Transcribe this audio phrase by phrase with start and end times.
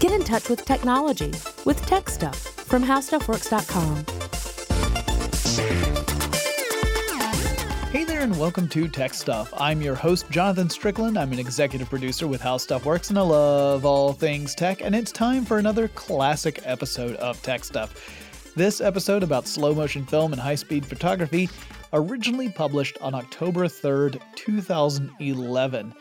[0.00, 1.30] Get in touch with technology
[1.66, 4.06] with Tech Stuff from HowStuffWorks.com.
[7.90, 9.52] Hey there, and welcome to Tech Stuff.
[9.58, 11.18] I'm your host, Jonathan Strickland.
[11.18, 14.80] I'm an executive producer with How Stuff Works, and I love all things tech.
[14.80, 17.94] And it's time for another classic episode of Tech Stuff.
[18.56, 21.50] This episode about slow motion film and high speed photography,
[21.92, 25.92] originally published on October 3rd, 2011.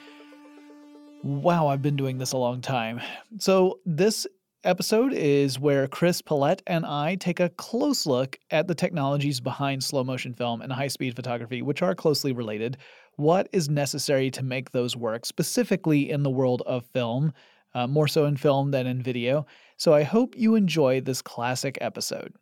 [1.23, 3.01] Wow, I've been doing this a long time.
[3.39, 4.25] So, this
[4.64, 9.83] episode is where Chris Pollette and I take a close look at the technologies behind
[9.83, 12.77] slow motion film and high speed photography, which are closely related.
[13.18, 17.33] What is necessary to make those work, specifically in the world of film,
[17.74, 19.46] uh, more so in film than in video.
[19.75, 22.33] So I hope you enjoy this classic episode.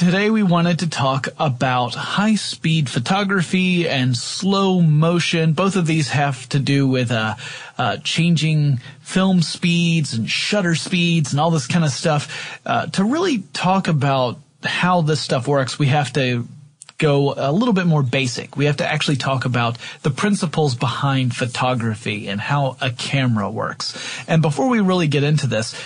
[0.00, 5.52] Today we wanted to talk about high speed photography and slow motion.
[5.52, 7.34] Both of these have to do with uh,
[7.76, 12.58] uh, changing film speeds and shutter speeds and all this kind of stuff.
[12.64, 16.48] Uh, to really talk about how this stuff works, we have to
[16.96, 18.56] go a little bit more basic.
[18.56, 23.94] We have to actually talk about the principles behind photography and how a camera works.
[24.26, 25.78] And before we really get into this,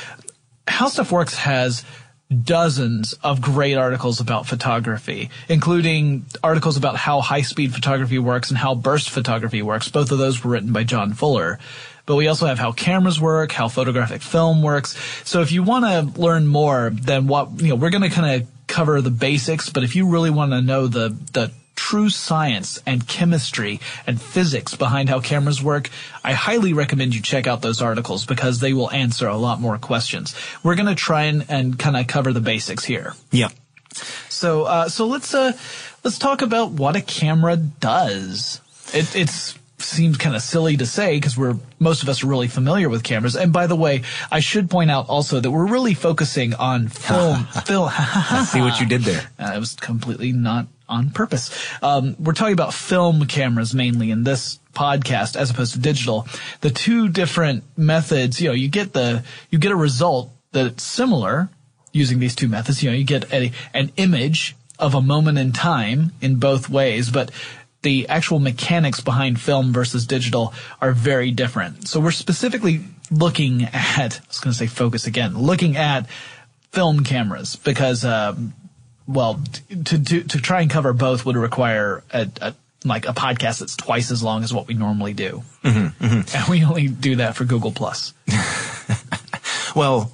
[0.69, 1.85] How Stuff Works has
[2.43, 8.59] dozens of great articles about photography, including articles about how high speed photography works and
[8.59, 9.89] how burst photography works.
[9.89, 11.59] Both of those were written by John Fuller.
[12.07, 14.97] But we also have how cameras work, how photographic film works.
[15.25, 18.43] So if you want to learn more than what, you know, we're going to kind
[18.43, 22.81] of cover the basics, but if you really want to know the, the true science
[22.87, 25.91] and chemistry and physics behind how cameras work,
[26.23, 29.79] I highly recommend you check out those articles because they will answer a lot more
[29.79, 30.35] questions.
[30.63, 33.15] We're going to try and, and kind of cover the basics here.
[33.31, 33.49] Yeah.
[34.29, 35.53] So, uh, so let's, uh,
[36.03, 38.61] let's talk about what a camera does.
[38.93, 42.49] It, it's, seems kind of silly to say because we're most of us are really
[42.49, 43.37] familiar with cameras.
[43.37, 47.45] And by the way, I should point out also that we're really focusing on film.
[47.67, 47.91] film.
[47.93, 49.23] I see what you did there.
[49.39, 51.51] Uh, it was completely not on purpose.
[51.83, 56.27] Um, we're talking about film cameras mainly in this podcast as opposed to digital.
[56.61, 61.49] The two different methods, you know, you get the you get a result that's similar
[61.93, 62.83] using these two methods.
[62.83, 67.11] You know, you get a an image of a moment in time in both ways,
[67.11, 67.31] but
[67.85, 71.87] the actual mechanics behind film versus digital are very different.
[71.87, 72.81] So we're specifically
[73.13, 76.09] looking at, I was going to say focus again, looking at
[76.73, 78.55] film cameras because, um,
[79.07, 83.61] well, to, to, to try and cover both would require a, a like a podcast
[83.61, 85.43] that's twice as long as what we normally do.
[85.63, 86.37] Mm-hmm, mm-hmm.
[86.37, 88.13] And we only do that for Google Plus.
[89.77, 90.13] well,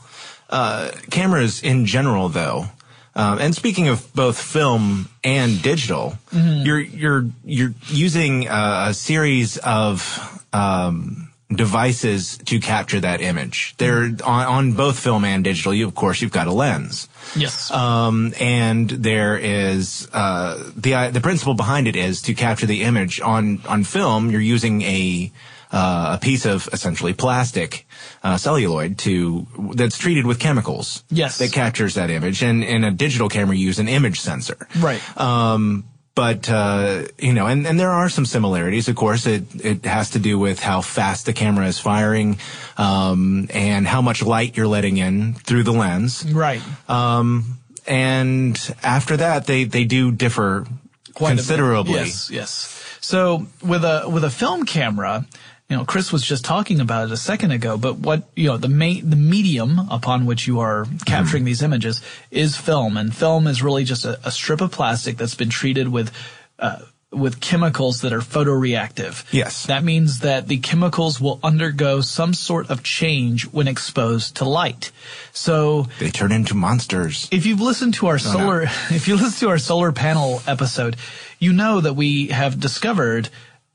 [0.48, 2.66] uh, cameras in general, though,
[3.14, 6.64] um, and speaking of both film and digital, mm-hmm.
[6.64, 13.74] you're you're you're using a, a series of um, devices to capture that image.
[13.78, 15.74] They're on, on, both film and digital.
[15.74, 17.08] You of course you've got a lens.
[17.34, 17.70] Yes.
[17.72, 23.20] Um, and there is uh, the the principle behind it is to capture the image
[23.20, 24.30] on on film.
[24.30, 25.32] You're using a
[25.72, 27.86] uh, a piece of essentially plastic
[28.22, 31.04] uh, celluloid to that's treated with chemicals.
[31.10, 34.68] Yes, that captures that image, and in a digital camera, you use an image sensor.
[34.78, 35.00] Right.
[35.18, 38.88] Um, but uh, you know, and, and there are some similarities.
[38.88, 42.38] Of course, it it has to do with how fast the camera is firing,
[42.76, 46.30] um, and how much light you're letting in through the lens.
[46.30, 46.62] Right.
[46.88, 50.66] Um, and after that, they they do differ
[51.14, 51.94] Quite considerably.
[51.94, 52.30] Yes.
[52.30, 52.98] Yes.
[53.00, 55.26] So with a with a film camera,
[55.70, 58.56] you know, Chris was just talking about it a second ago, but what, you know,
[58.56, 61.46] the main, the medium upon which you are capturing mm-hmm.
[61.46, 62.96] these images is film.
[62.96, 66.12] And film is really just a, a strip of plastic that's been treated with,
[66.58, 66.80] uh,
[67.12, 69.24] with chemicals that are photoreactive.
[69.32, 69.66] Yes.
[69.66, 74.90] That means that the chemicals will undergo some sort of change when exposed to light.
[75.32, 77.28] So they turn into monsters.
[77.30, 78.70] If you've listened to our no, solar, no.
[78.90, 80.96] if you listen to our solar panel episode,
[81.38, 83.28] you know that we have discovered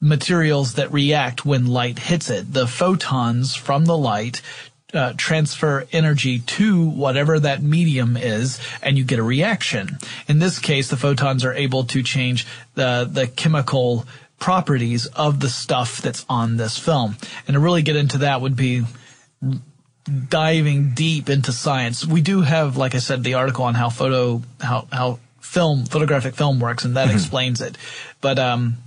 [0.06, 2.54] materials that react when light hits it.
[2.54, 4.42] The photons from the light
[4.94, 9.98] uh, transfer energy to whatever that medium is, and you get a reaction.
[10.28, 12.46] In this case, the photons are able to change
[12.76, 14.06] the the chemical
[14.38, 17.18] properties of the stuff that's on this film.
[17.48, 18.84] And to really get into that would be
[20.30, 22.06] diving deep into science.
[22.06, 26.36] We do have, like I said, the article on how photo how how film photographic
[26.36, 27.18] film works, and that mm-hmm.
[27.18, 27.78] explains it.
[28.22, 28.78] But um,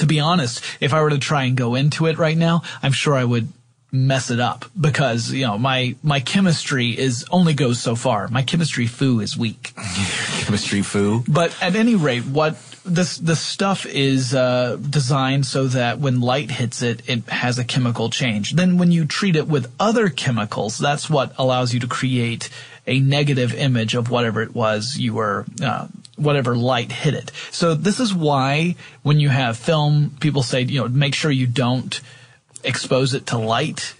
[0.00, 2.92] to be honest, if I were to try and go into it right now, I'm
[2.92, 3.48] sure I would
[3.92, 8.28] mess it up because you know my my chemistry is only goes so far.
[8.28, 9.72] My chemistry foo is weak.
[10.44, 11.22] chemistry foo.
[11.28, 16.50] But at any rate, what this this stuff is uh, designed so that when light
[16.50, 18.52] hits it, it has a chemical change.
[18.52, 22.48] Then when you treat it with other chemicals, that's what allows you to create
[22.86, 25.44] a negative image of whatever it was you were.
[25.62, 25.88] Uh,
[26.20, 27.32] whatever light hit it.
[27.50, 31.46] So this is why when you have film, people say, you know, make sure you
[31.46, 32.00] don't
[32.62, 33.94] expose it to light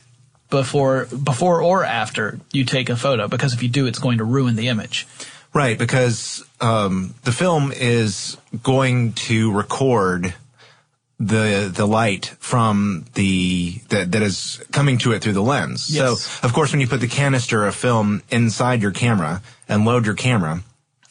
[0.50, 4.24] before before or after you take a photo because if you do, it's going to
[4.24, 5.06] ruin the image.
[5.52, 10.34] Right, because um, the film is going to record
[11.18, 15.90] the the light from the that that is coming to it through the lens.
[15.90, 16.22] Yes.
[16.22, 20.06] So, of course, when you put the canister of film inside your camera and load
[20.06, 20.62] your camera,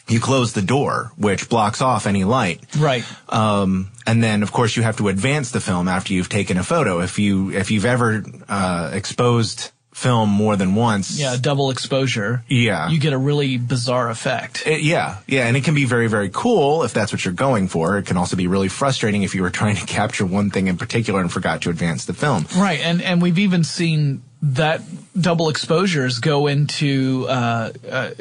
[0.09, 2.61] you close the door, which blocks off any light.
[2.77, 3.03] Right.
[3.29, 6.63] Um, and then, of course, you have to advance the film after you've taken a
[6.63, 7.01] photo.
[7.01, 12.43] If you if you've ever uh, exposed film more than once, Yeah, double exposure.
[12.47, 12.89] Yeah.
[12.89, 14.65] You get a really bizarre effect.
[14.65, 17.67] It- yeah, yeah, and it can be very, very cool if that's what you're going
[17.67, 17.97] for.
[17.97, 20.77] It can also be really frustrating if you were trying to capture one thing in
[20.77, 22.45] particular and forgot to advance the film.
[22.55, 24.81] Right, and and we've even seen that
[25.19, 28.11] double exposures go into uh, uh,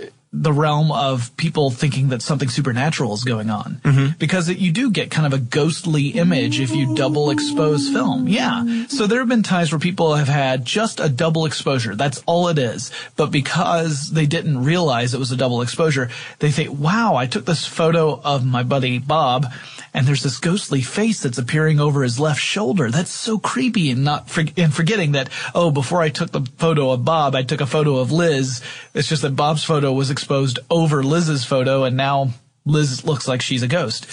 [0.43, 4.17] the realm of people thinking that something supernatural is going on mm-hmm.
[4.19, 8.29] because it, you do get kind of a ghostly image if you double expose film.
[8.29, 11.96] Yeah, so there have been times where people have had just a double exposure.
[11.96, 12.93] That's all it is.
[13.17, 17.44] But because they didn't realize it was a double exposure, they think, "Wow, I took
[17.44, 19.46] this photo of my buddy Bob."
[19.94, 22.90] and there's this ghostly face that's appearing over his left shoulder.
[22.90, 26.90] That's so creepy and not for, and forgetting that, oh, before I took the photo
[26.90, 28.62] of Bob, I took a photo of Liz.
[28.94, 32.30] It's just that Bob's photo was exposed over Liz's photo and now
[32.64, 34.06] Liz looks like she's a ghost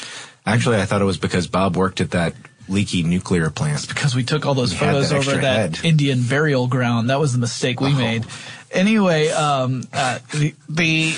[0.48, 2.36] Actually, I thought it was because Bob worked at that
[2.70, 3.88] leaky nuclear plant.
[3.88, 5.80] because we took all those We photos that over that head.
[5.84, 7.10] Indian burial ground.
[7.10, 7.98] That was the mistake we Oh.
[7.98, 8.26] made.
[8.72, 11.16] Anyway, um, uh, the, the,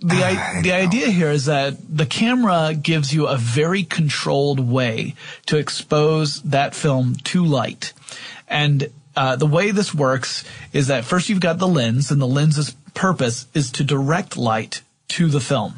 [0.00, 3.84] the, Ah, i- I the idea here is that the camera gives you a very
[3.84, 5.14] controlled way
[5.46, 7.92] to expose that film to light.
[8.48, 12.26] And uh, the way this works is that first you've got the lens, and the
[12.26, 15.74] lens's purpose is to direct light to the film.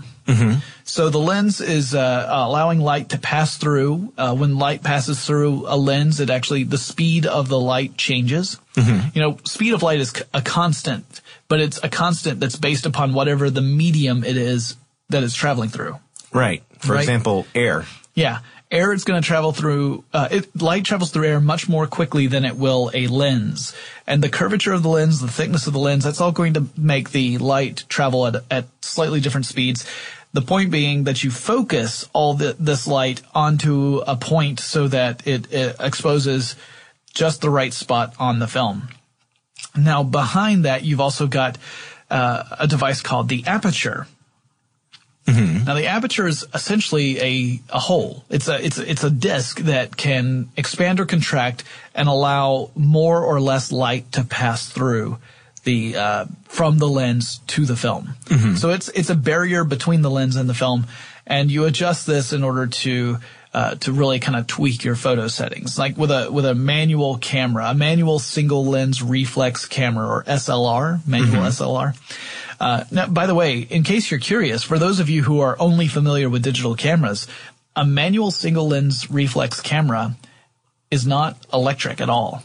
[0.85, 4.13] So the lens is uh, allowing light to pass through.
[4.17, 8.59] Uh, when light passes through a lens, it actually the speed of the light changes.
[8.77, 13.13] You know, speed of light is a constant, but it's a constant that's based upon
[13.13, 14.77] whatever the medium it is
[15.11, 15.99] that it's traveling through.
[16.33, 16.63] Right.
[16.79, 17.01] For Right.
[17.01, 17.85] example, air.
[18.15, 18.39] Yeah,
[18.75, 20.05] air is going to travel through.
[20.13, 23.75] Uh, it, light travels through air much more quickly than it will a lens,
[24.07, 26.67] and the curvature of the lens, the thickness of the lens, that's all going to
[26.77, 29.89] make the light travel at, at slightly different speeds.
[30.33, 35.25] The point being that you focus all the, this light onto a point so that
[35.27, 36.57] it, it exposes
[37.15, 38.89] just the right spot on the film.
[39.77, 41.57] Now, behind that, you've also got
[42.11, 44.09] uh, a device called the aperture.
[45.27, 48.25] Now the aperture is essentially a, a hole.
[48.29, 53.41] It's a it's it's a disc that can expand or contract and allow more or
[53.41, 55.19] less light to pass through
[55.65, 58.15] the uh, from the lens to the film.
[58.57, 60.87] So it's it's a barrier between the lens and the film,
[61.27, 63.17] and you adjust this in order to
[63.55, 65.79] uh, to really kind of tweak your photo settings.
[65.79, 71.07] Like with a with a manual camera, a manual single lens reflex camera or SLR,
[71.07, 71.97] manual SLR.
[72.65, 75.55] Uh, now, by the way, in case you're curious, for those of you who are
[75.61, 77.27] only familiar with digital cameras,
[77.77, 80.17] a manual single lens reflex camera
[80.91, 82.43] is not electric at all.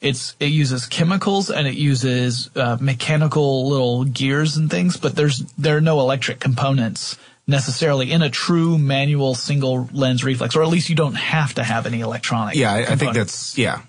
[0.00, 5.38] It's it uses chemicals and it uses uh, mechanical little gears and things, but there's
[5.56, 7.16] there are no electric components
[7.46, 11.62] necessarily in a true manual single lens reflex, or at least you don't have to
[11.62, 12.56] have any electronic.
[12.56, 13.82] Yeah, I, I think that's yeah.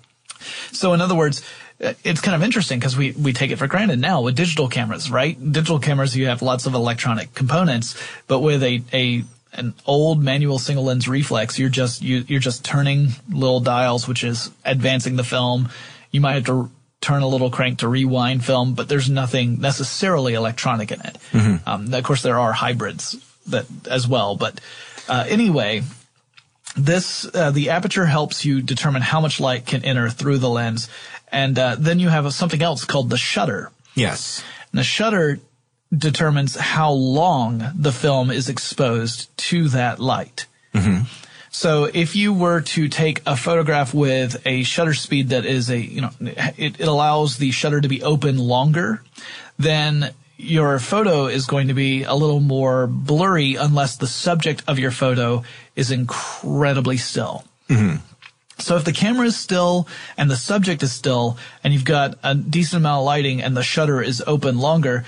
[0.70, 1.42] So in other words,
[1.82, 5.10] it's kind of interesting because we, we take it for granted now with digital cameras,
[5.10, 5.36] right?
[5.52, 10.60] Digital cameras, you have lots of electronic components, but with a, a, an old manual
[10.60, 15.24] single lens reflex, you're just, you, you're just turning little dials, which is advancing the
[15.24, 15.68] film.
[16.12, 16.70] You might have to
[17.00, 21.18] turn a little crank to rewind film, but there's nothing necessarily electronic in it.
[21.66, 23.16] Um, of course, there are hybrids
[23.48, 24.60] that as well, but,
[25.08, 25.82] uh, anyway,
[26.76, 30.88] this uh, the aperture helps you determine how much light can enter through the lens
[31.32, 34.42] and uh, then you have something else called the shutter Yes.
[34.70, 35.40] and the shutter
[35.96, 40.46] determines how long the film is exposed to that light
[41.50, 45.78] so if you were to take a photograph with a shutter speed that is a
[45.78, 46.10] you know
[46.56, 49.02] it, it allows the shutter to be open longer
[49.58, 54.78] then your photo is going to be a little more blurry unless the subject of
[54.78, 55.44] your photo
[55.76, 57.44] is incredibly still.
[58.62, 62.34] So if the camera is still and the subject is still and you've got a
[62.34, 65.04] decent amount of lighting and the shutter is open longer,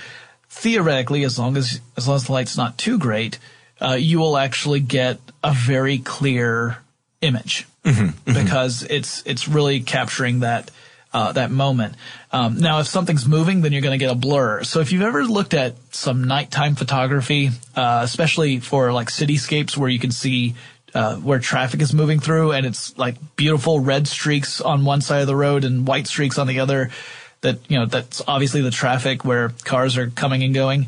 [0.49, 3.39] theoretically, as long as, as long as the light's not too great,
[3.81, 6.77] uh, you will actually get a very clear
[7.21, 10.71] image Mm-hmm, because it's it's really capturing that
[11.13, 11.95] uh, that moment.
[12.31, 14.63] Um, now, if something's moving, then you're going to get a blur.
[14.63, 19.87] So if you've ever looked at some nighttime photography, uh, especially for like cityscapes where
[19.87, 20.55] you can see
[20.95, 25.19] uh, where traffic is moving through and it's like beautiful red streaks on one side
[25.19, 26.89] of the road and white streaks on the other,
[27.41, 30.87] that you know that's obviously the traffic where cars are coming and going.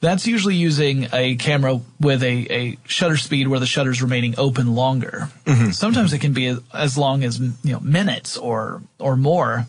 [0.00, 4.74] That's usually using a camera with a, a shutter speed where the shutter's remaining open
[4.74, 5.30] longer.
[5.72, 9.66] Sometimes it can be as long as you know minutes or or more,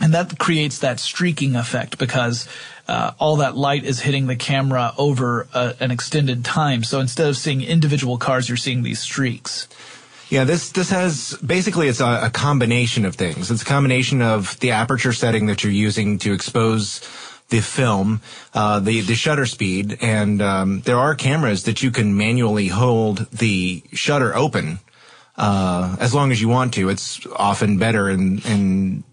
[0.00, 2.48] and that creates that streaking effect because
[2.88, 6.84] uh, all that light is hitting the camera over a, an extended time.
[6.84, 9.68] So instead of seeing individual cars, you're seeing these streaks.
[10.28, 13.50] Yeah, this this has basically it's a, a combination of things.
[13.50, 17.00] It's a combination of the aperture setting that you're using to expose
[17.50, 18.22] the film,
[18.54, 23.30] uh, the the shutter speed, and um, there are cameras that you can manually hold
[23.30, 24.78] the shutter open
[25.36, 26.88] uh, as long as you want to.
[26.88, 29.04] It's often better in in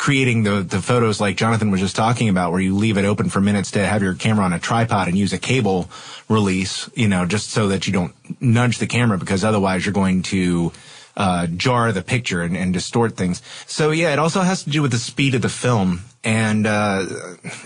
[0.00, 3.28] creating the the photos like Jonathan was just talking about, where you leave it open
[3.28, 5.90] for minutes to have your camera on a tripod and use a cable
[6.26, 10.22] release, you know, just so that you don't nudge the camera because otherwise you're going
[10.22, 10.72] to
[11.18, 13.42] uh, jar the picture and, and distort things.
[13.66, 16.00] So yeah, it also has to do with the speed of the film.
[16.22, 17.06] And uh,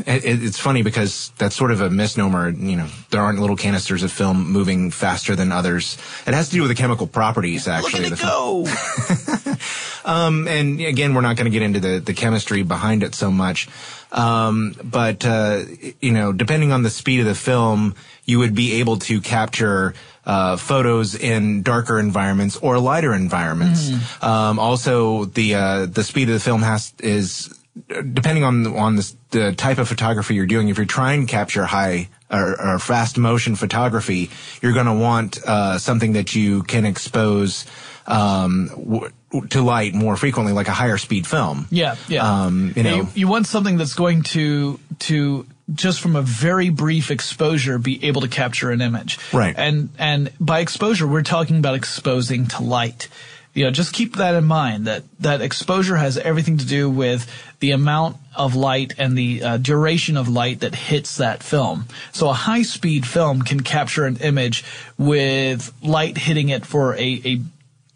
[0.06, 2.50] it, it's funny because that's sort of a misnomer.
[2.50, 5.98] You know, there aren't little canisters of film moving faster than others.
[6.26, 8.08] It has to do with the chemical properties, actually.
[8.08, 9.44] Look at of it the film.
[9.44, 9.54] go!
[10.04, 13.30] Um, and again, we're not going to get into the, the chemistry behind it so
[13.30, 13.68] much.
[14.12, 15.62] Um, but, uh,
[16.00, 17.94] you know, depending on the speed of the film,
[18.24, 19.94] you would be able to capture,
[20.26, 23.90] uh, photos in darker environments or lighter environments.
[24.22, 29.14] Um, also the, uh, the speed of the film has, is, depending on, on the,
[29.30, 33.18] the type of photography you're doing, if you're trying to capture high or, or fast
[33.18, 34.30] motion photography,
[34.62, 37.66] you're going to want, uh, something that you can expose,
[38.06, 39.10] um, w-
[39.50, 41.66] to light more frequently, like a higher speed film.
[41.70, 42.44] Yeah, yeah.
[42.44, 46.68] Um, you know, you, you want something that's going to to just from a very
[46.68, 49.18] brief exposure be able to capture an image.
[49.32, 49.54] Right.
[49.56, 53.08] And and by exposure we're talking about exposing to light.
[53.54, 57.30] You know, just keep that in mind that that exposure has everything to do with
[57.60, 61.86] the amount of light and the uh, duration of light that hits that film.
[62.12, 64.64] So a high speed film can capture an image
[64.98, 67.40] with light hitting it for a, a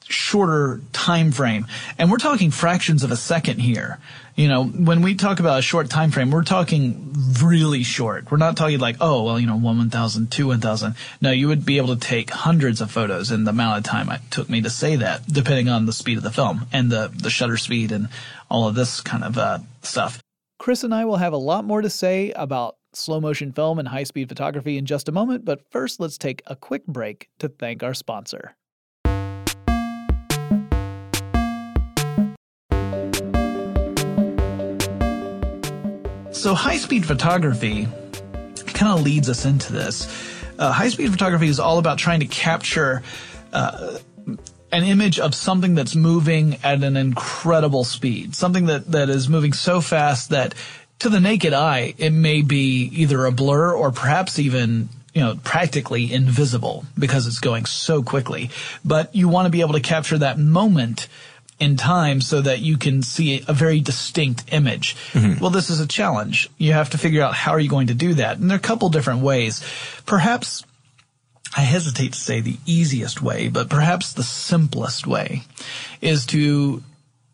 [0.09, 1.67] shorter time frame
[1.99, 3.99] and we're talking fractions of a second here
[4.39, 8.31] you know when we talk about a short time frame we're talking really short.
[8.31, 10.95] We're not talking like oh well you know one one thousand two one thousand.
[11.21, 14.11] No you would be able to take hundreds of photos in the amount of time
[14.11, 17.13] it took me to say that depending on the speed of the film and the
[17.15, 18.09] the shutter speed and
[18.49, 20.23] all of this kind of uh, stuff.
[20.59, 23.89] Chris and I will have a lot more to say about slow motion film and
[23.89, 27.49] high speed photography in just a moment, but first let's take a quick break to
[27.49, 28.57] thank our sponsor.
[36.39, 37.89] So high speed photography
[38.69, 40.07] kind of leads us into this.
[40.57, 43.03] Uh, high speed photography is all about trying to capture
[43.53, 43.99] uh,
[44.71, 49.53] an image of something that's moving at an incredible speed, something that, that is moving
[49.53, 50.55] so fast that
[51.01, 55.41] to the naked eye, it may be either a blur or perhaps even you know,
[55.43, 58.51] practically invisible because it's going so quickly.
[58.85, 61.09] But you want to be able to capture that moment
[61.59, 64.97] in time so that you can see a very distinct image.
[65.13, 65.41] Mm-hmm.
[65.41, 66.49] Well, this is a challenge.
[66.59, 68.39] You have to figure out how are you going to do that?
[68.39, 69.65] And there are a couple different ways.
[70.07, 70.65] Perhaps
[71.57, 75.43] I hesitate to say the easiest way, but perhaps the simplest way
[76.01, 76.83] is to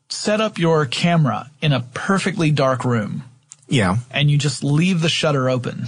[0.09, 3.25] set up your camera in a perfectly dark room
[3.69, 3.97] yeah.
[4.11, 5.87] and you just leave the shutter open.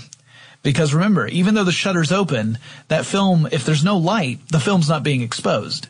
[0.62, 4.88] Because remember, even though the shutter's open, that film, if there's no light, the film's
[4.88, 5.88] not being exposed.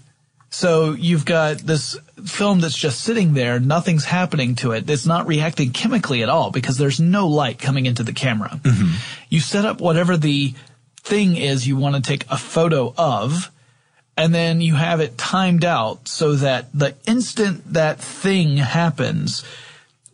[0.57, 4.89] So you've got this film that's just sitting there, nothing's happening to it.
[4.89, 8.59] It's not reacting chemically at all because there's no light coming into the camera.
[8.63, 8.95] Mm-hmm.
[9.29, 10.55] You set up whatever the
[11.03, 13.53] thing is you want to take a photo of,
[14.17, 19.45] and then you have it timed out so that the instant that thing happens,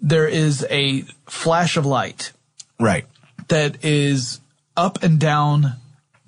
[0.00, 2.32] there is a flash of light
[2.80, 3.06] Right.
[3.46, 4.40] that is
[4.76, 5.74] up and down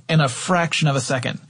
[0.08, 1.40] in a fraction of a second.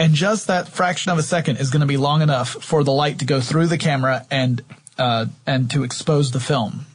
[0.00, 2.90] And just that fraction of a second is going to be long enough for the
[2.90, 4.62] light to go through the camera and
[4.98, 6.86] uh, and to expose the film.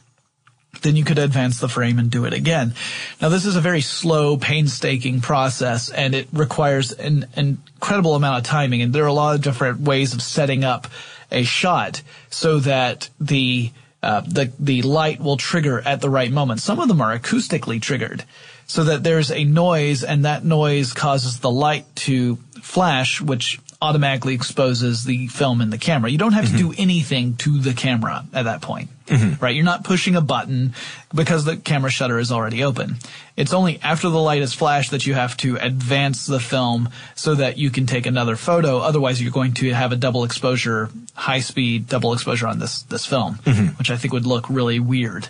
[0.82, 2.74] Then you could advance the frame and do it again.
[3.22, 8.38] Now this is a very slow, painstaking process, and it requires an, an incredible amount
[8.38, 8.82] of timing.
[8.82, 10.88] And there are a lot of different ways of setting up
[11.30, 13.70] a shot so that the
[14.02, 16.60] uh, the the light will trigger at the right moment.
[16.60, 18.24] Some of them are acoustically triggered,
[18.66, 24.34] so that there's a noise, and that noise causes the light to flash, which automatically
[24.34, 26.10] exposes the film in the camera.
[26.10, 26.56] You don't have mm-hmm.
[26.56, 29.42] to do anything to the camera at that point, mm-hmm.
[29.42, 29.54] right?
[29.54, 30.74] You're not pushing a button
[31.14, 32.96] because the camera shutter is already open.
[33.36, 37.34] It's only after the light is flashed that you have to advance the film so
[37.34, 38.78] that you can take another photo.
[38.78, 43.04] Otherwise, you're going to have a double exposure, high speed double exposure on this, this
[43.04, 43.76] film, mm-hmm.
[43.78, 45.28] which I think would look really weird.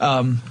[0.00, 0.42] Um,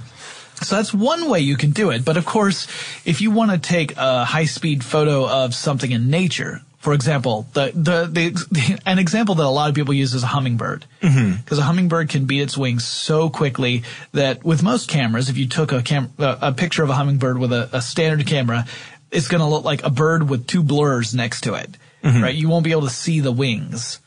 [0.64, 2.04] so that's one way you can do it.
[2.04, 2.66] But of course,
[3.04, 7.46] if you want to take a high speed photo of something in nature, for example,
[7.54, 10.84] the, the, the, an example that a lot of people use is a hummingbird.
[11.00, 11.58] Because mm-hmm.
[11.58, 15.72] a hummingbird can beat its wings so quickly that with most cameras, if you took
[15.72, 18.66] a cam, a picture of a hummingbird with a, a standard camera,
[19.10, 22.22] it's going to look like a bird with two blurs next to it, mm-hmm.
[22.22, 22.34] right?
[22.34, 23.98] You won't be able to see the wings.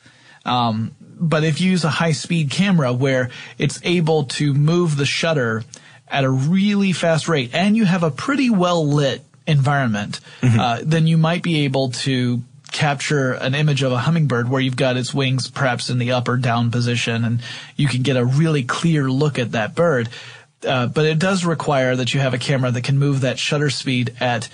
[0.46, 5.06] Um, but if you use a high speed camera where it's able to move the
[5.06, 5.64] shutter
[6.10, 10.60] at a really fast rate and you have a pretty well lit environment, mm-hmm.
[10.60, 14.76] uh, then you might be able to capture an image of a hummingbird where you've
[14.76, 17.42] got its wings perhaps in the up or down position and
[17.76, 20.10] you can get a really clear look at that bird.
[20.66, 23.70] Uh, but it does require that you have a camera that can move that shutter
[23.70, 24.50] speed at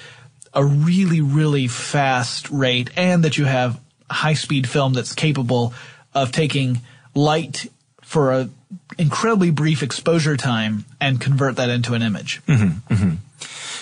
[0.53, 3.79] a really, really fast rate and that you have
[4.09, 5.73] high speed film that's capable
[6.13, 6.81] of taking
[7.15, 7.67] light
[8.13, 8.47] for a
[8.99, 12.43] incredibly brief exposure time and convert that into an image.
[12.45, 13.15] Mm-hmm, mm-hmm.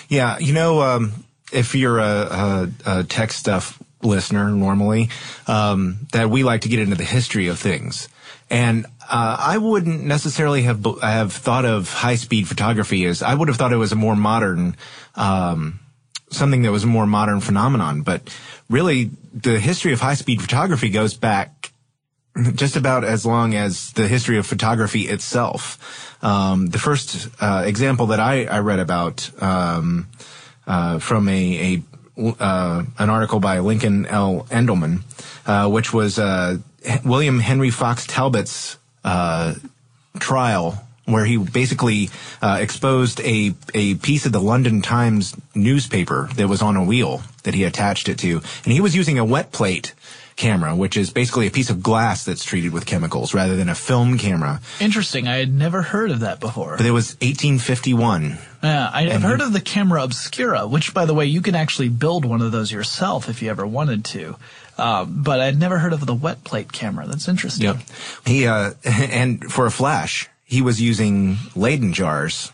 [0.07, 5.09] Yeah, you know, um, if you're a, a, a tech stuff listener normally,
[5.47, 8.07] um, that we like to get into the history of things.
[8.49, 13.49] And uh, I wouldn't necessarily have have thought of high speed photography as I would
[13.49, 14.77] have thought it was a more modern
[15.15, 15.81] um,
[16.29, 18.03] something that was a more modern phenomenon.
[18.03, 18.33] But
[18.69, 21.60] really, the history of high speed photography goes back
[22.55, 26.17] just about as long as the history of photography itself.
[26.23, 30.07] Um, the first uh, example that I, I read about um,
[30.67, 31.83] uh, from a, a
[32.39, 34.45] uh, an article by Lincoln L.
[34.51, 35.01] Endelman,
[35.47, 36.57] uh, which was uh,
[37.03, 39.55] William Henry Fox Talbot's uh,
[40.19, 42.09] trial, where he basically
[42.43, 47.55] exposed a a piece of the London Times newspaper that was on a wheel that
[47.55, 49.93] he attached it to, and he was using a wet plate
[50.35, 53.75] camera, which is basically a piece of glass that's treated with chemicals rather than a
[53.75, 54.61] film camera.
[54.79, 55.27] Interesting.
[55.27, 56.77] I had never heard of that before.
[56.77, 58.37] But it was 1851.
[58.63, 61.89] Yeah, I have heard of the camera obscura, which, by the way, you can actually
[61.89, 64.35] build one of those yourself if you ever wanted to.
[64.77, 67.05] Uh, but I'd never heard of the wet plate camera.
[67.07, 67.65] That's interesting.
[67.65, 67.77] Yep.
[68.25, 72.51] He uh, and for a flash, he was using Leyden jars,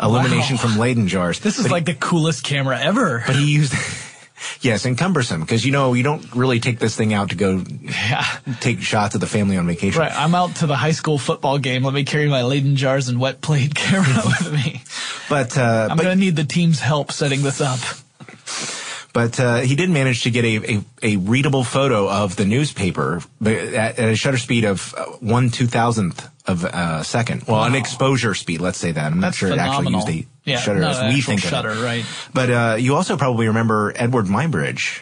[0.00, 0.62] illumination wow.
[0.62, 1.40] from Leyden jars.
[1.40, 3.22] This is but like he, the coolest camera ever.
[3.26, 3.74] But he used.
[4.60, 7.64] Yes, and cumbersome because you know you don't really take this thing out to go
[7.82, 8.24] yeah.
[8.60, 10.00] take shots of the family on vacation.
[10.00, 11.84] Right, I'm out to the high school football game.
[11.84, 14.82] Let me carry my Leyden jars and wet plate camera with me.
[15.28, 17.80] But uh, I'm going to need the team's help setting this up.
[19.12, 23.20] But uh, he did manage to get a, a, a, readable photo of the newspaper
[23.44, 27.44] at, at a shutter speed of uh, one two thousandth of a second.
[27.44, 27.66] Well, wow.
[27.66, 29.12] an exposure speed, let's say that.
[29.12, 29.92] I'm That's not sure phenomenal.
[29.92, 31.84] it actually used a yeah, shutter as we think shutter, of it.
[31.84, 32.04] right?
[32.34, 35.00] But uh, you also probably remember Eadweard Muybridge.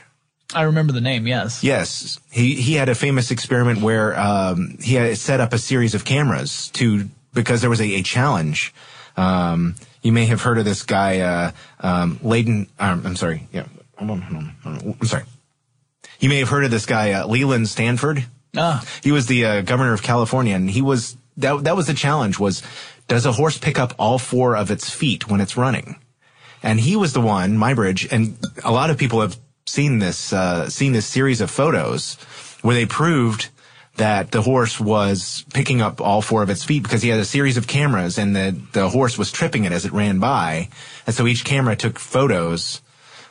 [0.54, 1.62] I remember the name, yes.
[1.62, 2.18] Yes.
[2.30, 6.04] He he had a famous experiment where um, he had set up a series of
[6.04, 8.72] cameras to because there was a, a challenge.
[9.16, 12.68] Um, you may have heard of this guy, uh, um, Layden.
[12.78, 13.46] Um, I'm sorry.
[13.52, 13.66] Yeah.
[13.98, 14.96] Hold on, hold on, hold on.
[15.00, 15.24] I'm sorry.
[16.20, 18.24] You may have heard of this guy, uh, Leland Stanford.
[18.56, 18.84] Ah.
[19.02, 21.64] He was the uh, governor of California, and he was that.
[21.64, 22.62] That was the challenge: was
[23.08, 25.96] does a horse pick up all four of its feet when it's running?
[26.62, 30.68] And he was the one, Muybridge, and a lot of people have seen this uh,
[30.68, 32.14] seen this series of photos
[32.62, 33.48] where they proved
[33.96, 37.24] that the horse was picking up all four of its feet because he had a
[37.24, 40.68] series of cameras and the the horse was tripping it as it ran by,
[41.06, 42.80] and so each camera took photos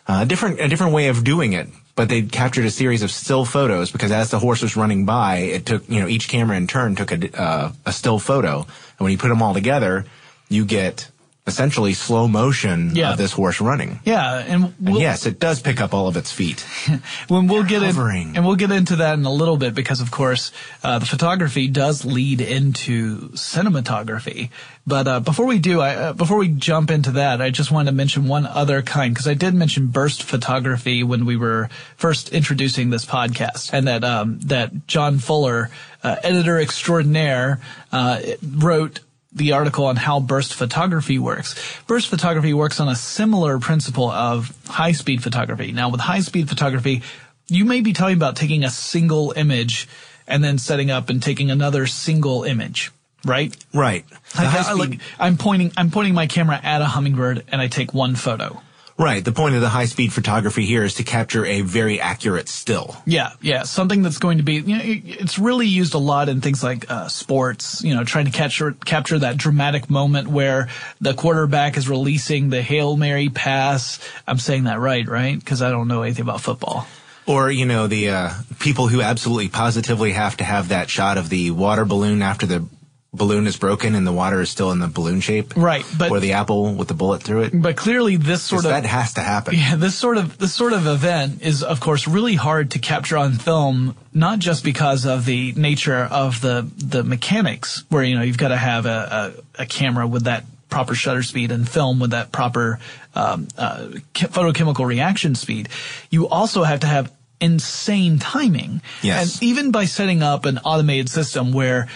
[0.07, 1.67] uh, a different a different way of doing it.
[1.97, 5.37] But they captured a series of still photos because as the horse was running by,
[5.37, 8.99] it took you know each camera in turn took a uh, a still photo, and
[8.99, 10.05] when you put them all together,
[10.47, 11.09] you get
[11.47, 13.11] essentially slow motion yeah.
[13.11, 13.99] of this horse running.
[14.03, 16.61] Yeah, and, we'll, and, yes, it does pick up all of its feet.
[17.29, 18.29] when we'll They're get hovering.
[18.29, 20.51] in, and we'll get into that in a little bit because, of course,
[20.83, 24.49] uh, the photography does lead into cinematography.
[24.85, 27.91] But uh, before we do, I, uh, before we jump into that, I just wanted
[27.91, 32.29] to mention one other kind because I did mention burst photography when we were first
[32.29, 35.69] introducing this podcast, and that um, that John Fuller,
[36.03, 37.59] uh, editor extraordinaire,
[37.91, 38.99] uh, wrote
[39.37, 41.55] the article on how burst photography works.
[41.87, 45.71] Burst photography works on a similar principle of high speed photography.
[45.71, 47.01] Now with high speed photography,
[47.47, 49.87] you may be talking about taking a single image
[50.27, 52.91] and then setting up and taking another single image.
[53.25, 53.55] right?
[53.73, 54.05] Right.
[54.37, 57.93] Like, I- like, I'm pointing, I'm pointing my camera at a hummingbird and I take
[57.93, 58.61] one photo.
[58.97, 59.23] Right.
[59.23, 62.95] The point of the high speed photography here is to capture a very accurate still.
[63.05, 66.41] Yeah, yeah, something that's going to be, you know, it's really used a lot in
[66.41, 67.83] things like uh, sports.
[67.83, 70.69] You know, trying to capture capture that dramatic moment where
[71.01, 73.99] the quarterback is releasing the hail mary pass.
[74.27, 75.39] I'm saying that right, right?
[75.39, 76.87] Because I don't know anything about football.
[77.27, 81.27] Or, you know, the uh, people who absolutely positively have to have that shot of
[81.27, 82.65] the water balloon after the
[83.13, 85.55] balloon is broken and the water is still in the balloon shape.
[85.55, 87.51] Right, but- or the apple with the bullet through it.
[87.61, 89.55] But clearly, this sort of that has to happen.
[89.55, 93.17] Yeah, this sort of this sort of event is, of course, really hard to capture
[93.17, 93.95] on film.
[94.13, 98.49] Not just because of the nature of the the mechanics, where you know you've got
[98.49, 102.31] to have a, a, a camera with that proper shutter speed and film with that
[102.33, 102.77] proper
[103.15, 105.69] um, uh, che- photochemical reaction speed.
[106.09, 108.81] You also have to have insane timing.
[109.01, 109.35] Yes.
[109.35, 111.87] And even by setting up an automated system where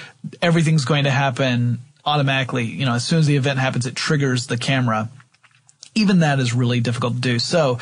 [0.42, 4.48] everything's going to happen automatically, you know, as soon as the event happens, it triggers
[4.48, 5.10] the camera
[5.96, 7.40] even that is really difficult to do.
[7.40, 7.80] So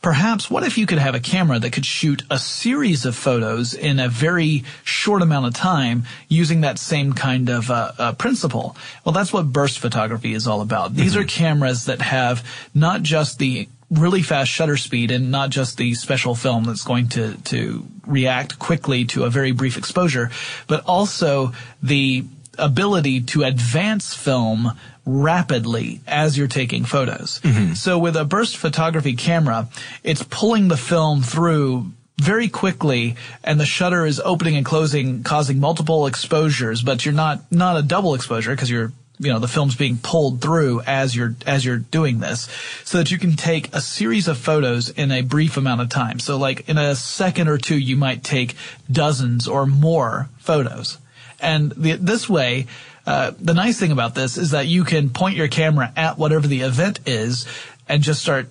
[0.00, 3.74] perhaps what if you could have a camera that could shoot a series of photos
[3.74, 8.76] in a very short amount of time using that same kind of uh, uh, principle?
[9.04, 10.94] Well, that's what burst photography is all about.
[10.94, 15.78] These are cameras that have not just the really fast shutter speed and not just
[15.78, 20.30] the special film that's going to, to react quickly to a very brief exposure,
[20.66, 22.24] but also the
[22.58, 24.72] ability to advance film
[25.06, 27.40] rapidly as you're taking photos.
[27.42, 27.74] Mm-hmm.
[27.74, 29.68] So with a burst photography camera,
[30.04, 35.60] it's pulling the film through very quickly and the shutter is opening and closing causing
[35.60, 39.76] multiple exposures but you're not not a double exposure because you're you know the film's
[39.76, 42.48] being pulled through as you're as you're doing this
[42.84, 46.18] so that you can take a series of photos in a brief amount of time
[46.18, 48.54] so like in a second or two you might take
[48.90, 50.98] dozens or more photos
[51.40, 52.66] and the, this way,
[53.06, 56.46] uh, the nice thing about this is that you can point your camera at whatever
[56.46, 57.46] the event is
[57.88, 58.48] and just start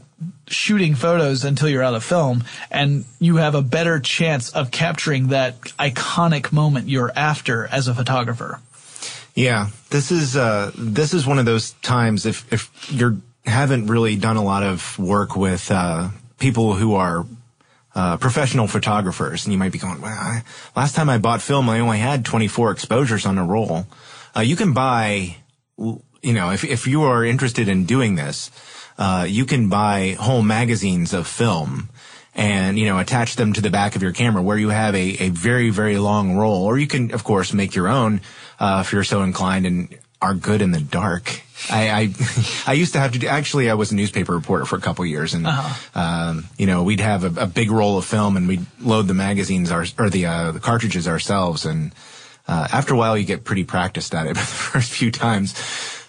[0.48, 5.28] shooting photos until you're out of film and you have a better chance of capturing
[5.28, 8.60] that iconic moment you're after as a photographer.
[9.38, 14.16] Yeah, this is uh, this is one of those times if if you haven't really
[14.16, 17.24] done a lot of work with uh, people who are
[17.94, 20.42] uh, professional photographers, and you might be going, "Well, I,
[20.76, 23.86] last time I bought film, I only had 24 exposures on a roll."
[24.36, 25.36] Uh, you can buy,
[25.78, 28.50] you know, if if you are interested in doing this,
[28.98, 31.90] uh, you can buy whole magazines of film
[32.38, 35.24] and you know attach them to the back of your camera where you have a,
[35.24, 36.64] a very very long roll.
[36.64, 38.22] Or you can of course make your own
[38.60, 41.42] uh, if you're so inclined and are good in the dark.
[41.70, 42.14] I, I
[42.72, 45.06] I used to have to do actually I was a newspaper reporter for a couple
[45.06, 45.48] years and
[45.96, 49.16] um, you know we'd have a, a big roll of film and we'd load the
[49.16, 51.66] magazines our, or the uh, the cartridges ourselves.
[51.66, 51.94] And
[52.48, 55.56] uh, after a while you get pretty practiced at it but the first few times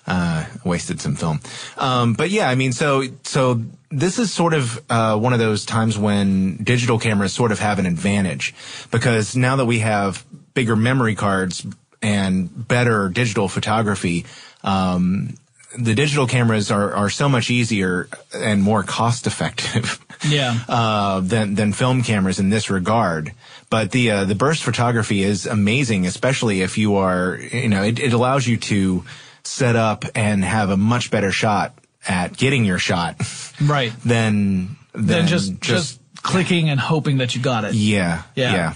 [0.08, 1.38] uh, wasted some film.
[1.76, 5.64] Um, but yeah, I mean, so so this is sort of uh, one of those
[5.64, 8.54] times when digital cameras sort of have an advantage
[8.90, 11.64] because now that we have bigger memory cards
[12.02, 14.24] and better digital photography.
[14.64, 15.34] Um,
[15.78, 20.58] the digital cameras are, are so much easier and more cost effective Yeah.
[20.68, 23.32] uh, than than film cameras in this regard.
[23.70, 27.98] But the uh, the burst photography is amazing, especially if you are you know it,
[28.00, 29.04] it allows you to
[29.48, 31.72] set up and have a much better shot
[32.06, 33.16] at getting your shot
[33.60, 33.92] Right.
[34.04, 37.74] than than Then just, just clicking and hoping that you got it.
[37.74, 38.52] yeah Yeah.
[38.54, 38.74] yeah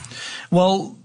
[0.51, 0.97] Well,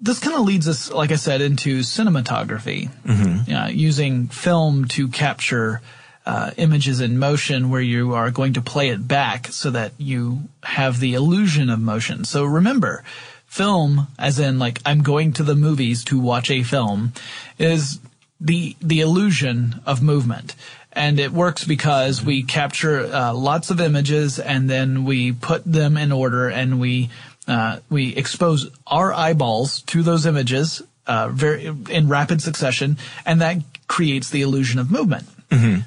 [0.00, 3.76] this kind of leads us, like I said, into cinematography, mm-hmm.
[3.76, 5.80] using film to capture
[6.26, 10.42] uh, images in motion where you are going to play it back so that you
[10.62, 12.24] have the illusion of motion.
[12.24, 13.02] So remember,
[13.46, 17.12] film, as in like I'm going to the movies to watch a film,
[17.58, 17.98] is
[18.40, 20.54] the the illusion of movement.
[20.92, 25.96] And it works because we capture uh, lots of images and then we put them
[25.96, 27.10] in order and we
[27.48, 33.58] uh, we expose our eyeballs to those images uh, very in rapid succession, and that
[33.86, 35.28] creates the illusion of movement.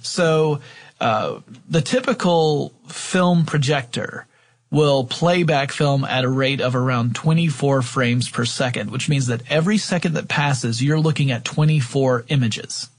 [0.01, 0.61] So
[1.01, 4.25] uh, the typical film projector
[4.69, 9.27] will play back film at a rate of around 24 frames per second, which means
[9.27, 12.89] that every second that passes, you're looking at 24 images.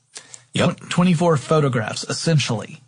[0.52, 2.81] yep 24 photographs, essentially,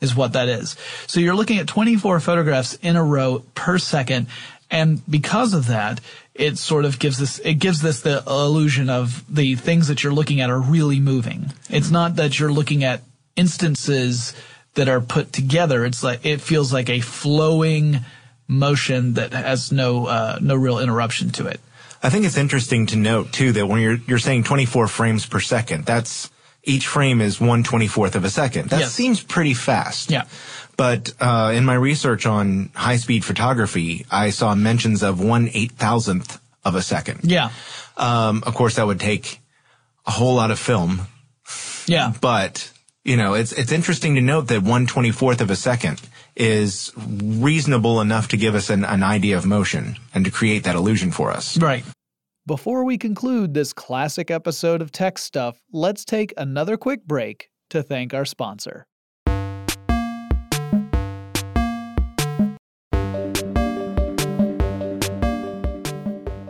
[0.00, 0.76] is what that is.
[1.06, 4.26] So you're looking at 24 photographs in a row per second.
[4.70, 6.00] And because of that,
[6.34, 10.12] it sort of gives this, it gives this the illusion of the things that you're
[10.12, 11.52] looking at are really moving.
[11.70, 13.02] It's not that you're looking at
[13.36, 14.34] instances
[14.74, 15.86] that are put together.
[15.86, 18.00] It's like, it feels like a flowing
[18.48, 21.60] motion that has no, uh, no real interruption to it.
[22.02, 25.40] I think it's interesting to note too that when you're you're saying 24 frames per
[25.40, 26.30] second, that's
[26.62, 28.70] each frame is one twenty fourth of a second.
[28.70, 28.92] That Yes.
[28.92, 30.10] seems pretty fast.
[30.10, 30.24] Yeah.
[30.76, 35.72] But uh, in my research on high speed photography, I saw mentions of one eight
[35.72, 37.20] thousandth of a second.
[37.22, 37.50] Yeah.
[37.96, 39.40] Um, of course, that would take
[40.06, 41.06] a whole lot of film,
[41.86, 42.12] Yeah.
[42.20, 42.70] but
[43.04, 46.00] you know, it's it's interesting to note that one twenty fourth of a second
[46.36, 50.76] is reasonable enough to give us an, an idea of motion and to create that
[50.76, 51.58] illusion for us.
[51.58, 51.84] Right.
[52.46, 57.82] Before we conclude this classic episode of Tech Stuff, let's take another quick break to
[57.82, 58.86] thank our sponsor.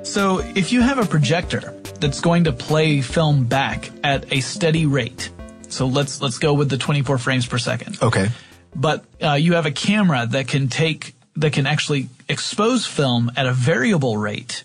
[0.02, 4.86] So if you have a projector that's going to play film back at a steady
[4.86, 5.30] rate,
[5.68, 8.02] so let's let's go with the 24 frames per second.
[8.02, 8.28] Okay.
[8.76, 13.46] But uh, you have a camera that can take that can actually expose film at
[13.46, 14.64] a variable rate.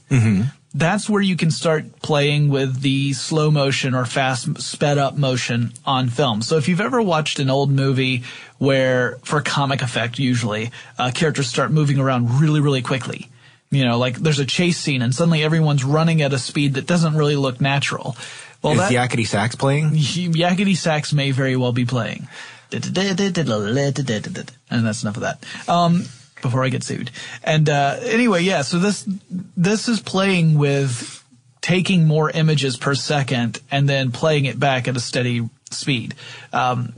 [0.74, 5.74] That's where you can start playing with the slow motion or fast sped up motion
[5.86, 6.42] on film.
[6.42, 8.24] So if you've ever watched an old movie
[8.58, 13.30] where, for comic effect usually, uh, characters start moving around really, really quickly.
[13.70, 16.88] You know, like there's a chase scene and suddenly everyone's running at a speed that
[16.88, 18.16] doesn't really look natural.
[18.62, 19.90] Well, Is that, Yakety Sax playing?
[19.92, 22.28] Yakety sax may very well be playing.
[24.70, 25.44] And that's enough of that.
[25.68, 26.06] Um,
[26.42, 27.12] before I get sued.
[27.44, 28.64] And uh, anyway, yeah.
[28.64, 31.24] So this this is playing with
[31.62, 36.16] taking more images per second and then playing it back at a steady speed.
[36.52, 36.94] Um,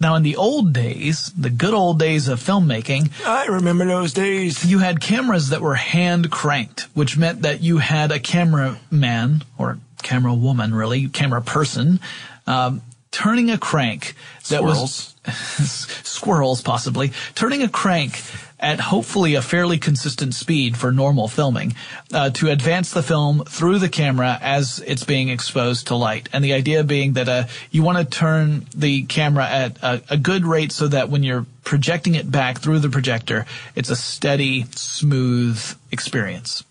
[0.00, 4.64] now, in the old days, the good old days of filmmaking, I remember those days.
[4.64, 9.78] you had cameras that were hand cranked, which meant that you had a cameraman or
[10.02, 11.98] camera woman, really, camera person,
[12.46, 12.80] um,
[13.12, 14.14] turning a crank
[14.48, 15.14] that was
[16.02, 18.20] squirrels possibly turning a crank
[18.62, 21.74] at hopefully a fairly consistent speed for normal filming
[22.14, 26.28] uh, to advance the film through the camera as it's being exposed to light.
[26.32, 30.16] And the idea being that uh, you want to turn the camera at a, a
[30.16, 34.66] good rate so that when you're projecting it back through the projector, it's a steady,
[34.70, 36.62] smooth experience.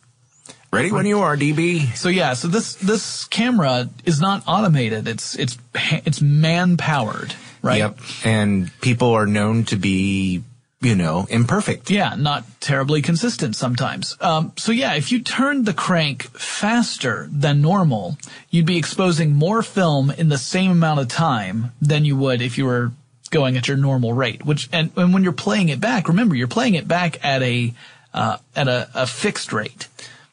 [0.72, 1.98] Ready when you are, CB.
[1.98, 5.06] So yeah, so this this camera is not automated.
[5.06, 7.80] It's it's it's man powered, right?
[7.80, 8.00] Yep.
[8.24, 10.44] And people are known to be,
[10.80, 11.92] you know, imperfect.
[11.92, 14.16] Yeah, not terribly consistent sometimes.
[14.22, 18.18] Um, so yeah, if you turned the crank faster than normal,
[18.50, 22.58] you'd be exposing more film in the same amount of time than you would if
[22.58, 22.94] you were
[23.30, 24.46] going at your normal rate.
[24.46, 27.74] Which and, and when you're playing it back, remember you're playing it back at a
[28.14, 29.90] uh, at a, a fixed rate.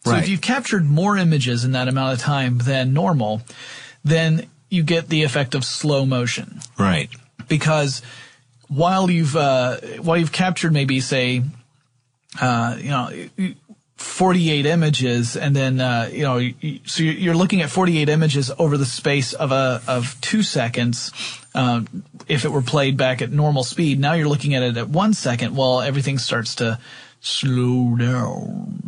[0.09, 0.23] So Right.
[0.23, 3.42] if you've captured more images in that amount of time than normal,
[4.05, 7.09] then you get the effect of slow motion Right.
[7.49, 8.03] because
[8.68, 11.42] while you've uh, while you've captured maybe say
[12.40, 13.11] uh, you know
[13.97, 16.38] 48 images and then uh, you know
[16.85, 21.11] so you're looking at 48 images over the space of a of two seconds
[21.55, 24.88] um, if it were played back at normal speed now you're looking at it at
[24.88, 26.79] one second well everything starts to
[27.21, 28.88] slow down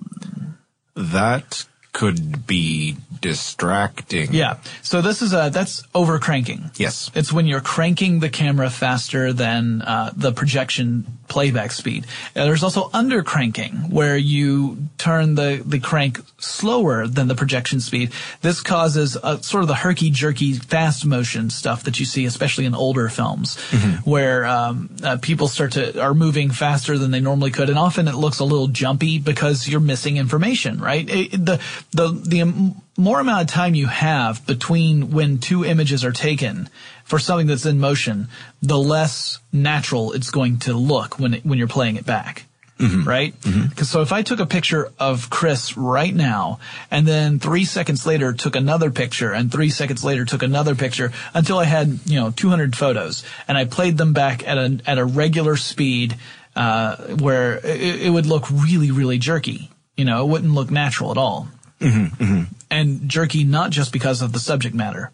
[0.94, 4.32] That could be distracting.
[4.32, 4.58] Yeah.
[4.82, 6.70] So this is a that's over cranking.
[6.76, 7.10] Yes.
[7.14, 12.04] It's when you're cranking the camera faster than uh, the projection playback speed.
[12.36, 17.80] Uh, there's also under cranking where you turn the the crank slower than the projection
[17.80, 18.12] speed.
[18.42, 22.66] This causes a, sort of the herky jerky fast motion stuff that you see, especially
[22.66, 23.56] in older films,
[24.04, 28.08] where um, uh, people start to are moving faster than they normally could, and often
[28.08, 30.80] it looks a little jumpy because you're missing information.
[30.80, 31.08] Right.
[31.08, 31.60] It- the
[31.92, 36.68] the the more amount of time you have between when two images are taken
[37.10, 38.28] for something that's in motion,
[38.62, 42.46] the less natural it's going to look when it, when you're playing it back.
[42.78, 43.06] Mm-hmm.
[43.06, 43.38] Right?
[43.42, 43.66] Mm-hmm.
[43.66, 48.06] Because so if I took a picture of Chris right now, and then three seconds
[48.06, 52.18] later took another picture, and three seconds later took another picture, until I had you
[52.18, 56.16] know 200 photos, and I played them back at a at a regular speed,
[56.56, 59.70] uh, where it, it would look really really jerky.
[59.94, 61.48] You know, it wouldn't look natural at all
[61.80, 62.42] mm-hmm.
[62.70, 65.12] and jerky not just because of the subject matter.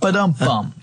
[0.00, 0.74] But um bum.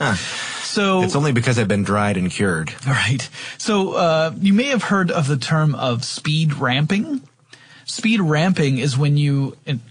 [0.63, 2.73] So It's only because I've been dried and cured.
[2.87, 3.27] All right.
[3.57, 7.21] So uh, you may have heard of the term of speed ramping.
[7.85, 9.81] Speed ramping is when you in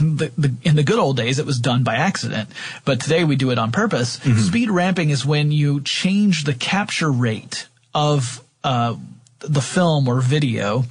[0.00, 2.48] the, the in the good old days it was done by accident,
[2.84, 4.14] but today we do it on purpose.
[4.46, 8.96] Speed ramping is when you change the capture rate of uh,
[9.40, 10.84] the film or video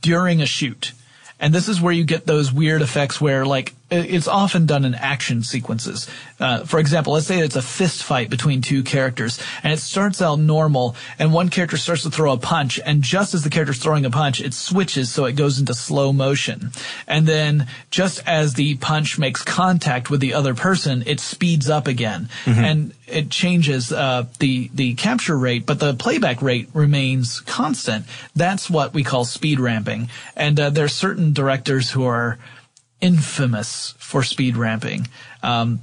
[0.00, 0.92] during a shoot.
[1.38, 4.94] And this is where you get those weird effects where like it's often done in
[4.94, 6.08] action sequences.
[6.40, 10.20] Uh, for example, let's say it's a fist fight between two characters, and it starts
[10.20, 13.78] out normal, and one character starts to throw a punch, and just as the character's
[13.78, 16.72] throwing a punch, it switches so it goes into slow motion.
[17.06, 21.86] And then just as the punch makes contact with the other person, it speeds up
[21.86, 22.28] again.
[22.64, 28.04] And it changes uh, the the capture rate, but the playback rate remains constant.
[28.34, 30.08] That's what we call speed ramping.
[30.34, 32.38] And uh, are certain directors who are
[33.06, 35.06] infamous for speed ramping.
[35.42, 35.80] Um,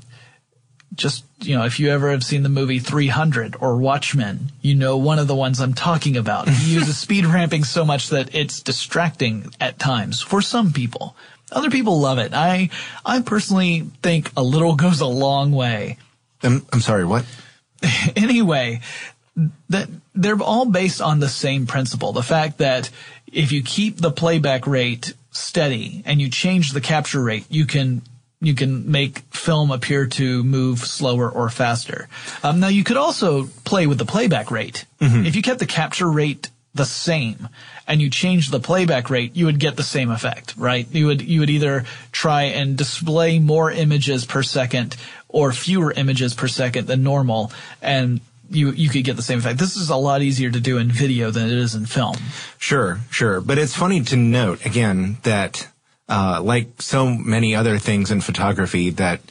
[0.93, 4.97] just you know, if you ever have seen the movie 300 or Watchmen, you know
[4.97, 6.49] one of the ones I'm talking about.
[6.49, 11.15] He uses speed ramping so much that it's distracting at times for some people.
[11.51, 12.33] Other people love it.
[12.33, 12.69] I
[13.05, 15.97] I personally think a little goes a long way.
[16.43, 17.25] I'm, I'm sorry, what?
[18.15, 18.81] anyway,
[19.69, 22.11] that they're all based on the same principle.
[22.11, 22.89] The fact that
[23.31, 28.01] if you keep the playback rate steady and you change the capture rate, you can
[28.39, 32.09] you can make film appear to move slower or faster.
[32.43, 34.85] Um, now you could also play with the playback rate.
[35.25, 37.47] If you kept the capture rate the same
[37.87, 40.87] and you change the playback rate, you would get the same effect, right?
[40.91, 44.97] You would you would either try and display more images per second
[45.29, 49.59] or fewer images per second than normal and you you could get the same effect.
[49.59, 52.17] This is a lot easier to do in video than it is in film.
[52.57, 53.41] Sure, sure.
[53.41, 55.67] But it's funny to note again that,
[56.09, 59.21] uh, like so many other things in photography, that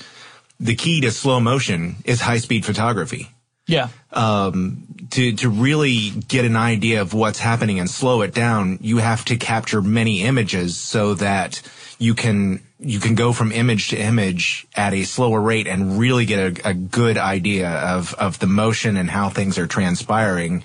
[0.59, 3.31] the key to slow motion is high speed photography.
[3.67, 3.89] Yeah.
[4.13, 8.99] Um, to, to really get an idea of what's happening and slow it down, you
[8.99, 11.63] have to capture many images so that
[12.03, 16.27] you can, you can go from image to image at a slower rate and really
[16.27, 20.65] get a, a good idea of, of the motion and how things are transpiring,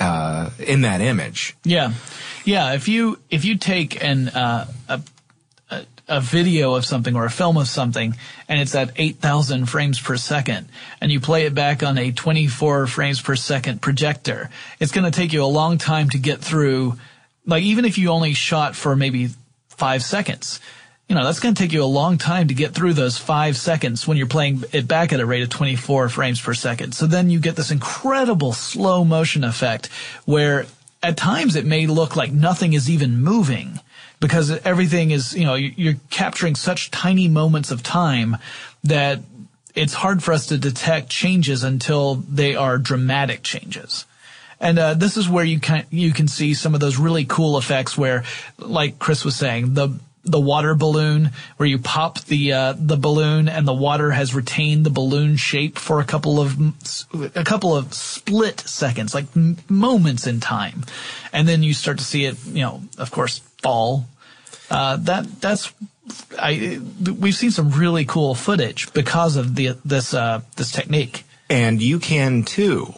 [0.00, 1.54] uh, in that image.
[1.64, 1.92] Yeah,
[2.44, 2.74] yeah.
[2.74, 5.00] If you if you take an uh, a,
[6.08, 8.16] a video of something or a film of something
[8.48, 10.68] and it's at eight thousand frames per second,
[11.00, 15.04] and you play it back on a twenty four frames per second projector, it's going
[15.10, 16.98] to take you a long time to get through.
[17.46, 19.28] Like even if you only shot for maybe
[19.82, 20.60] five seconds.
[21.08, 23.56] You know, that's going to take you a long time to get through those five
[23.56, 26.94] seconds when you're playing it back at a rate of 24 frames per second.
[26.94, 29.88] So then you get this incredible slow motion effect
[30.24, 30.66] where
[31.02, 33.80] at times it may look like nothing is even moving
[34.20, 38.36] because everything is, you know, you're capturing such tiny moments of time
[38.84, 39.18] that
[39.74, 44.06] it's hard for us to detect changes until they are dramatic changes.
[44.62, 47.58] And uh, this is where you can you can see some of those really cool
[47.58, 48.22] effects where,
[48.58, 53.48] like Chris was saying, the the water balloon where you pop the uh, the balloon
[53.48, 56.56] and the water has retained the balloon shape for a couple of
[57.34, 60.84] a couple of split seconds, like m- moments in time,
[61.32, 64.06] and then you start to see it, you know, of course, fall.
[64.70, 65.72] Uh, that that's
[66.38, 66.80] I
[67.18, 71.24] we've seen some really cool footage because of the this uh, this technique.
[71.50, 72.94] And you can too.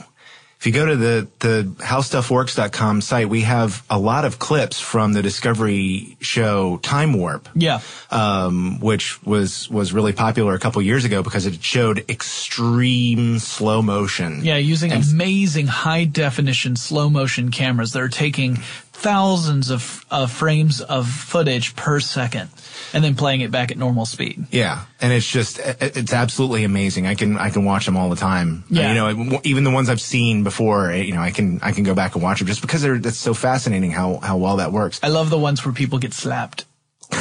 [0.64, 5.12] If you go to the, the howstuffworks.com site, we have a lot of clips from
[5.12, 7.50] the Discovery show Time Warp.
[7.54, 7.82] Yeah.
[8.10, 13.82] Um, which was, was really popular a couple years ago because it showed extreme slow
[13.82, 14.42] motion.
[14.42, 18.56] Yeah, using amazing high definition slow motion cameras that are taking
[18.96, 22.48] thousands of, of frames of footage per second
[22.94, 24.46] and then playing it back at normal speed.
[24.50, 27.06] Yeah, and it's just it's absolutely amazing.
[27.06, 28.64] I can I can watch them all the time.
[28.70, 28.88] Uh, yeah.
[28.88, 30.90] you know, even the ones I've seen before.
[30.90, 32.98] Eh, you know, I can I can go back and watch them just because they're
[32.98, 35.00] that's so fascinating how how well that works.
[35.02, 36.64] I love the ones where people get slapped.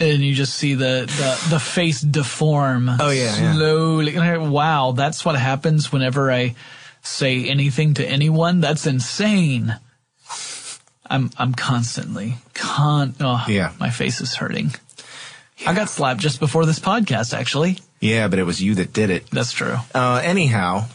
[0.00, 3.52] and you just see the, the, the face deform Oh, yeah, yeah.
[3.54, 4.14] slowly.
[4.16, 6.54] And I- Wow, that's what happens whenever I
[7.02, 8.60] say anything to anyone.
[8.60, 9.78] That's insane.
[11.12, 13.14] I'm I'm constantly con.
[13.20, 13.72] Oh, Yeah.
[13.78, 14.74] my face is hurting.
[15.66, 17.32] I got slapped just before this podcast.
[17.38, 19.30] Actually, Yeah, but it was you that did it.
[19.30, 19.76] that's true.
[19.94, 20.86] Uh, anyhow,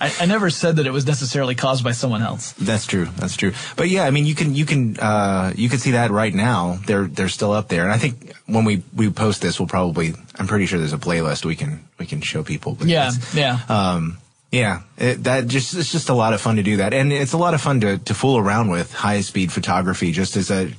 [0.00, 2.52] I, I never said that it was necessarily caused by someone else.
[2.52, 3.08] That's true.
[3.16, 3.52] That's true.
[3.76, 6.78] But yeah, I mean, you can you can uh, you can see that right now.
[6.86, 10.14] They're they're still up there, and I think when we we post this, we'll probably.
[10.38, 12.74] I'm pretty sure there's a playlist we can we can show people.
[12.74, 13.58] But Yeah, yeah.
[13.68, 14.16] Um,
[14.52, 17.32] yeah, it, that just it's just a lot of fun to do that, and it's
[17.32, 20.70] a lot of fun to to fool around with high speed photography, just as a,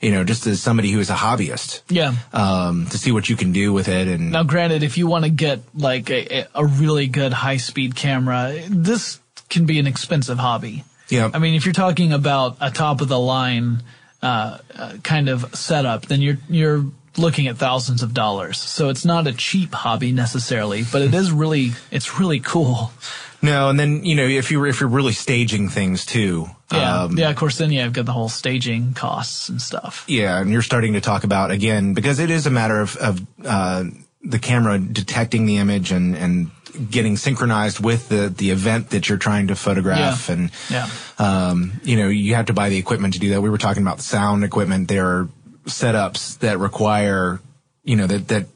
[0.00, 1.82] you know, just as somebody who is a hobbyist.
[1.90, 2.14] yeah.
[2.32, 5.24] Um, to see what you can do with it, and Now, granted, if you want
[5.24, 10.38] to get like a, a really good high speed camera, this can be an expensive
[10.38, 10.84] hobby.
[11.10, 11.30] Yeah.
[11.32, 13.82] I mean, if you're talking about a top of the line
[14.22, 16.86] uh, uh, kind of setup, then you're you're
[17.16, 18.58] looking at thousands of dollars.
[18.58, 22.92] So it's not a cheap hobby necessarily, but it is really it's really cool.
[23.40, 26.48] No, and then you know if you if you're really staging things too.
[26.72, 27.30] Yeah, um, yeah.
[27.30, 30.04] Of course, then yeah, I've got the whole staging costs and stuff.
[30.08, 33.20] Yeah, and you're starting to talk about again because it is a matter of of
[33.44, 33.84] uh,
[34.22, 36.50] the camera detecting the image and and
[36.90, 40.34] getting synchronized with the the event that you're trying to photograph Yeah.
[40.34, 40.88] and Yeah.
[41.18, 43.40] um, you know you have to buy the equipment to do that.
[43.40, 44.88] We were talking about the sound equipment.
[44.88, 45.28] There are
[45.68, 47.40] setups that require
[47.84, 48.46] you know that that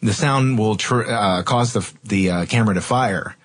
[0.00, 3.36] the sound will tr- uh, cause the the uh, camera to fire,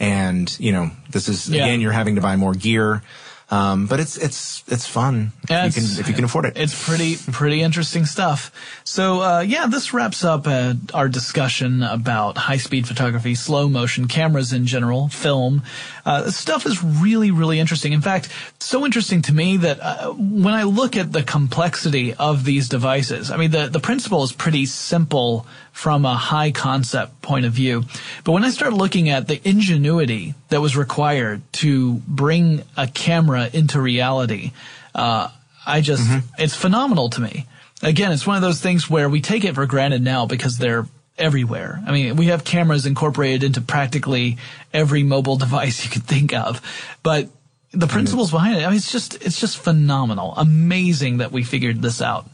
[0.00, 1.64] and you know this is Yeah.
[1.64, 3.02] again you're having to buy more gear.
[3.50, 6.52] Um, but it's it's it's fun Yeah, if you can if you can afford it.
[6.56, 8.52] It's pretty pretty interesting stuff.
[8.84, 14.06] So uh, yeah, this wraps up uh, our discussion about high speed photography, slow motion
[14.06, 15.62] cameras in general, film.
[16.04, 17.94] Uh, stuff is really really interesting.
[17.94, 18.28] In fact,
[18.60, 23.30] so interesting to me that uh, when I look at the complexity of these devices,
[23.30, 25.46] I mean the the principle is pretty simple
[25.78, 27.84] from a high concept point of view.
[28.24, 33.48] But when I start looking at the ingenuity that was required to bring a camera
[33.52, 34.50] into reality,
[34.92, 35.28] uh,
[35.64, 36.02] I just,
[36.36, 37.46] it's phenomenal to me.
[37.80, 40.88] Again, it's one of those things where we take it for granted now because they're
[41.16, 41.80] everywhere.
[41.86, 44.36] I mean, we have cameras incorporated into practically
[44.74, 46.60] every mobile device you could think of,
[47.04, 47.28] but
[47.70, 50.34] the principles behind it, I mean, it's just, it's just phenomenal.
[50.36, 52.28] Amazing that we figured this out.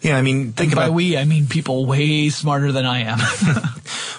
[0.00, 3.00] Yeah, I mean think And by about we, I mean people way smarter than I
[3.00, 3.18] am.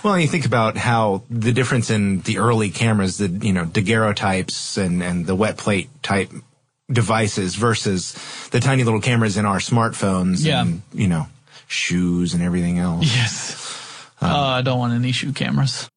[0.03, 4.77] Well, you think about how the difference in the early cameras, the you know daguerreotypes
[4.77, 6.31] and and the wet plate type
[6.91, 8.13] devices versus
[8.51, 10.61] the tiny little cameras in our smartphones Yeah.
[10.61, 11.25] and you know
[11.67, 13.03] shoes and everything else.
[13.03, 14.09] yes.
[14.21, 15.89] uh, I don't want any shoe cameras.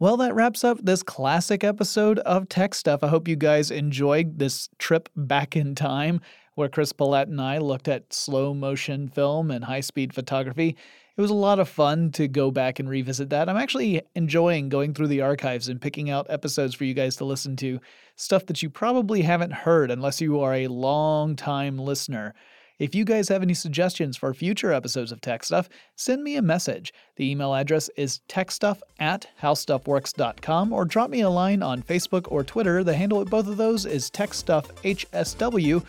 [0.00, 3.02] Well, that wraps up this classic episode of Tech Stuff.
[3.02, 6.20] I hope you guys enjoyed this trip back in time
[6.54, 10.76] where Chris Pollette and I looked at slow motion film and high speed photography.
[11.16, 13.48] It was a lot of fun to go back and revisit that.
[13.48, 17.24] I'm actually enjoying going through the archives and picking out episodes for you guys to
[17.24, 17.80] listen to,
[18.16, 22.34] stuff that you probably haven't heard unless you are a long time listener.
[22.78, 26.42] If you guys have any suggestions for future episodes of Tech Stuff, send me a
[26.42, 26.92] message.
[27.16, 32.42] The email address is techstuff at howstuffworks.com or drop me a line on Facebook or
[32.42, 32.82] Twitter.
[32.82, 35.84] The handle at both of those is techstuffhsw.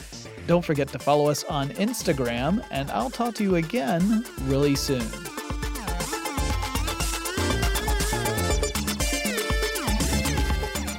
[0.47, 5.01] Don't forget to follow us on Instagram, and I'll talk to you again really soon.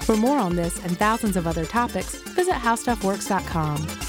[0.03, 4.06] For more on this and thousands of other topics, visit howstuffworks.com.